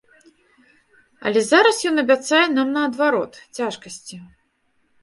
[1.27, 4.15] Але зараз ён абяцае нам, наадварот, цяжкасці.